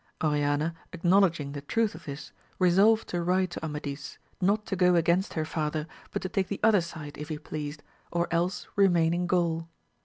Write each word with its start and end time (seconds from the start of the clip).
Oriana 0.23 0.73
acknowledging 0.93 1.51
the 1.51 1.61
truth 1.61 1.93
of 1.93 2.05
this 2.05 2.31
resolved 2.57 3.07
to 3.09 3.21
write 3.21 3.51
to 3.51 3.63
Amadis, 3.63 4.17
not 4.41 4.65
to 4.65 4.75
go 4.75 4.95
against 4.95 5.35
her 5.35 5.45
father, 5.45 5.85
but 6.09 6.23
to 6.23 6.29
take 6.29 6.47
the 6.47 6.59
other 6.63 6.81
side 6.81 7.19
if 7.19 7.29
he 7.29 7.37
pleased, 7.37 7.83
or 8.11 8.27
else 8.33 8.67
remain 8.75 9.13
in 9.13 9.27
Gaul. 9.27 9.69